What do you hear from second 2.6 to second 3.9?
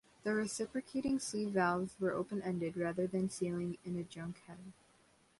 rather than sealing